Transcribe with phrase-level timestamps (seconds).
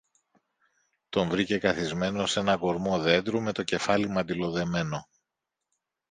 [1.09, 5.09] Τον βρήκε καθισμένο σ' έναν κορμό δέντρου με το κεφάλι μαντιλοδεμένο.